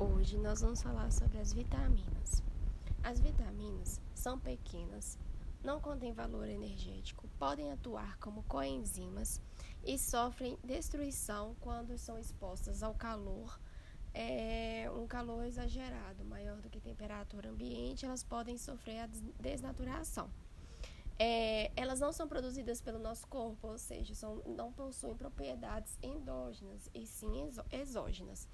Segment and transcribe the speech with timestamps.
[0.00, 2.42] Hoje nós vamos falar sobre as vitaminas.
[3.02, 5.18] As vitaminas são pequenas,
[5.62, 9.42] não contêm valor energético, podem atuar como coenzimas
[9.84, 13.60] e sofrem destruição quando são expostas ao calor,
[14.14, 19.08] é, um calor exagerado, maior do que temperatura ambiente, elas podem sofrer a
[19.38, 20.30] desnaturação.
[21.18, 26.88] É, elas não são produzidas pelo nosso corpo, ou seja, são, não possuem propriedades endógenas
[26.94, 28.48] e sim exógenas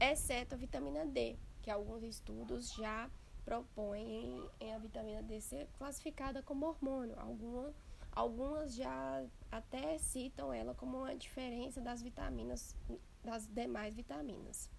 [0.00, 3.10] exceto a vitamina D, que alguns estudos já
[3.44, 7.18] propõem em a vitamina D ser classificada como hormônio.
[7.18, 7.74] Alguma,
[8.12, 12.74] algumas já até citam ela como uma diferença das vitaminas,
[13.22, 14.70] das demais vitaminas.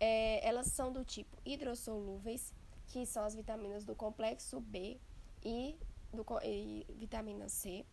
[0.00, 2.54] É, elas são do tipo hidrossolúveis,
[2.86, 5.00] que são as vitaminas do complexo B
[5.44, 5.76] e,
[6.12, 7.84] do, e vitamina C,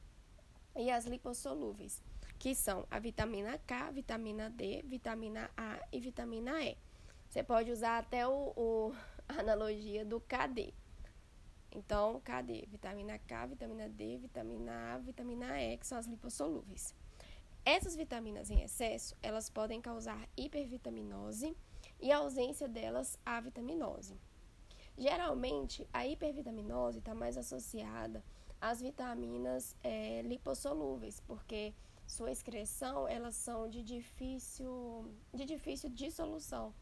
[0.76, 2.04] e as lipossolúveis,
[2.45, 6.77] que são a vitamina K, vitamina D, vitamina A e vitamina E.
[7.27, 8.94] Você pode usar até o, o
[9.27, 10.72] a analogia do KD.
[11.72, 16.94] Então, KD, vitamina K, vitamina D, vitamina A, vitamina E, que são as lipossolúveis.
[17.66, 21.58] Essas vitaminas em excesso, elas podem causar hipervitaminose
[22.00, 24.16] e a ausência delas, a vitaminose.
[24.95, 28.23] Geralmente, a hipervitaminose está mais associada
[28.61, 31.73] às vitaminas é, lipossolúveis, porque
[32.06, 36.73] sua excreção, elas são de difícil, de difícil dissolução,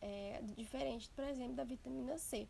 [0.00, 2.48] é, diferente, por exemplo, da vitamina C.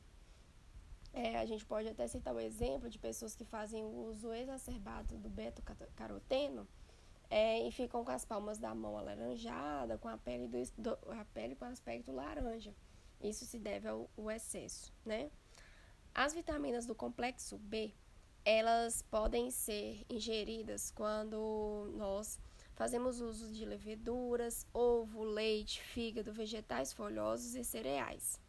[1.12, 5.18] É, a gente pode até citar o exemplo de pessoas que fazem o uso exacerbado
[5.18, 6.68] do beta-caroteno
[7.28, 11.24] é, e ficam com as palmas da mão alaranjada, com a pele, do, do, a
[11.26, 12.74] pele com aspecto laranja.
[13.20, 15.30] Isso se deve ao, ao excesso, né?
[16.14, 17.92] As vitaminas do complexo B,
[18.44, 22.38] elas podem ser ingeridas quando nós
[22.74, 28.40] fazemos uso de leveduras, ovo, leite, fígado, vegetais folhosos e cereais.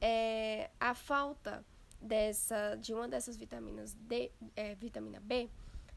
[0.00, 1.64] É, a falta
[2.00, 5.50] dessa, de uma dessas vitaminas, D, é, vitamina B,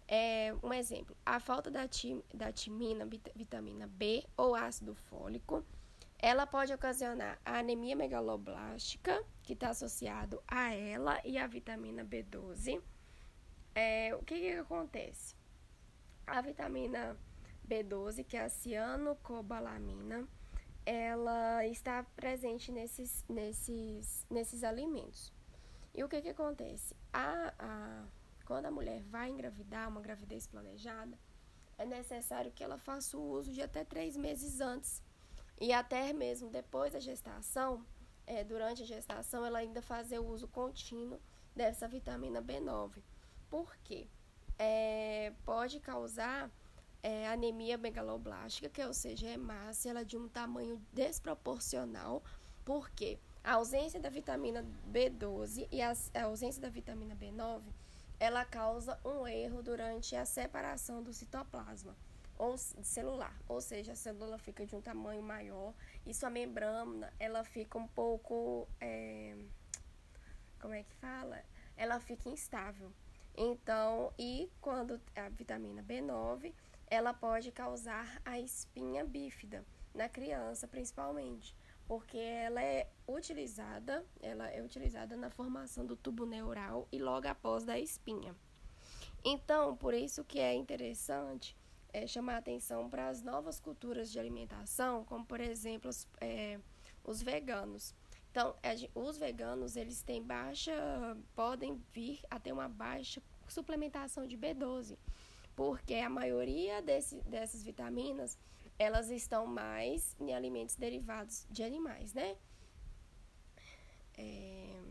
[0.08, 1.16] é um exemplo.
[1.26, 5.64] A falta da, tim, da timina, vitamina B ou ácido fólico,
[6.20, 12.82] ela pode ocasionar a anemia megaloblástica, que está associado a ela e a vitamina B12
[13.76, 15.36] é, o que, que acontece?
[16.28, 17.18] A vitamina
[17.68, 20.28] B12, que é a cianocobalamina,
[20.86, 25.34] ela está presente nesses, nesses, nesses alimentos.
[25.94, 26.96] E o que, que acontece?
[27.12, 28.06] A, a,
[28.46, 31.18] quando a mulher vai engravidar, uma gravidez planejada,
[31.78, 35.02] é necessário que ela faça o uso de até três meses antes.
[35.60, 37.86] E até mesmo depois da gestação,
[38.28, 41.20] é, durante a gestação, ela ainda fazer o uso contínuo
[41.56, 43.02] dessa vitamina B9
[43.54, 44.08] porque
[44.58, 46.50] é, pode causar
[47.04, 52.24] é, anemia megaloblástica, que ou seja, hemácia, ela é de um tamanho desproporcional,
[52.66, 57.62] porque a ausência da vitamina B12 e a, a ausência da vitamina B9,
[58.20, 61.96] ela causa um erro durante a separação do citoplasma
[62.40, 65.76] ou celular, ou seja, a célula fica de um tamanho maior
[66.08, 69.38] e sua membrana ela fica um pouco, é,
[70.60, 71.40] como é que fala?
[71.78, 72.92] Ela fica instável.
[73.36, 76.54] Então, e quando a vitamina B9,
[76.88, 81.56] ela pode causar a espinha bífida na criança, principalmente,
[81.88, 87.64] porque ela é utilizada, ela é utilizada na formação do tubo neural e logo após
[87.64, 88.36] da espinha.
[89.26, 91.58] Então, por isso que é interessante
[91.94, 96.60] é, chamar atenção para as novas culturas de alimentação, como por exemplo os, é,
[97.04, 97.96] os veganos.
[98.34, 98.56] Então,
[98.96, 100.74] os veganos, eles têm baixa,
[101.36, 104.98] podem vir a ter uma baixa suplementação de B12,
[105.56, 108.36] porque a maioria desse, dessas vitaminas,
[108.80, 112.36] elas estão mais em alimentos derivados de animais, né?
[114.18, 114.82] É,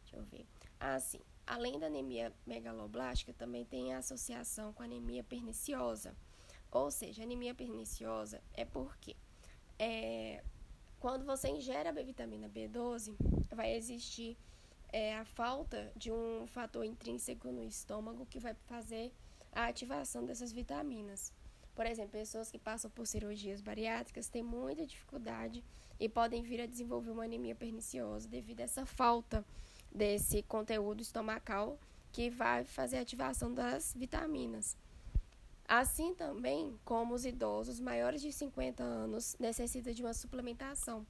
[0.00, 0.44] deixa eu ver.
[0.80, 6.16] Assim, além da anemia megaloblástica, também tem a associação com anemia perniciosa.
[6.68, 9.14] Ou seja, anemia perniciosa é porque
[9.78, 10.42] é,
[11.00, 13.16] quando você ingere a vitamina B12,
[13.50, 14.36] vai existir
[14.92, 19.10] é, a falta de um fator intrínseco no estômago que vai fazer
[19.50, 21.32] a ativação dessas vitaminas.
[21.74, 25.64] Por exemplo, pessoas que passam por cirurgias bariátricas têm muita dificuldade
[25.98, 29.44] e podem vir a desenvolver uma anemia perniciosa devido a essa falta
[29.90, 31.78] desse conteúdo estomacal
[32.12, 34.76] que vai fazer a ativação das vitaminas.
[35.70, 41.06] Assim também como os idosos maiores de 50 anos necessitam de uma suplementação,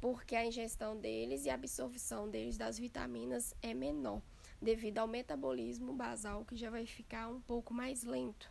[0.00, 4.22] porque a ingestão deles e a absorção deles das vitaminas é menor,
[4.62, 8.48] devido ao metabolismo basal que já vai ficar um pouco mais lento.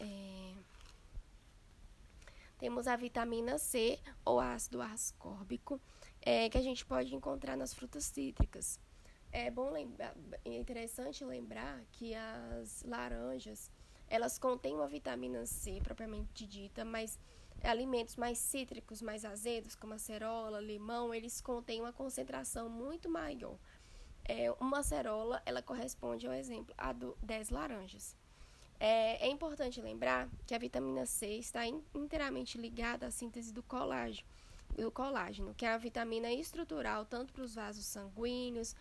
[0.00, 0.52] É...
[2.58, 5.80] temos a vitamina C, ou ácido ascórbico,
[6.20, 8.80] é, que a gente pode encontrar nas frutas cítricas.
[9.30, 10.12] É bom lembrar,
[10.44, 13.70] é interessante lembrar que as laranjas,
[14.10, 17.16] elas contêm uma vitamina C propriamente dita, mas
[17.62, 23.56] alimentos mais cítricos, mais azedos, como acerola, limão, eles contêm uma concentração muito maior.
[24.24, 28.16] É, uma acerola, ela corresponde ao exemplo a do 10 laranjas.
[28.78, 34.26] É, é, importante lembrar que a vitamina C está inteiramente ligada à síntese do colágeno,
[34.74, 38.74] do colágeno, que é a vitamina estrutural tanto para os vasos sanguíneos,